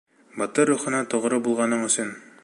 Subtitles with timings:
[0.41, 2.11] Батыр рухына тоғро булғаның өсөн.